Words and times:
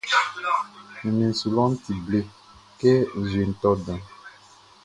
Ɲanmiɛn 0.99 1.33
su 1.39 1.47
lɔʼn 1.55 1.73
ti 1.83 1.93
ble 2.05 2.19
kɛ 2.79 2.91
nzueʼn 3.21 3.51
tɔ 3.61 3.69
danʼn. 3.85 4.03